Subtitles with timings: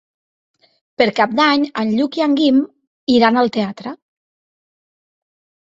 [1.01, 2.59] Per Cap d'Any en Lluc i en Guim
[3.19, 3.95] iran al teatre.